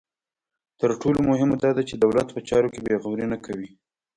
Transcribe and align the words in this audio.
تر 0.79 0.89
ټولو 1.01 1.19
مهمه 1.29 1.55
دا 1.63 1.71
ده 1.77 1.83
چې 1.89 1.95
دولت 1.95 2.27
په 2.31 2.39
چارو 2.49 2.71
کې 2.73 2.79
بې 2.85 2.95
غوري 3.03 3.25
نه 3.33 3.37
کوي. 3.45 3.69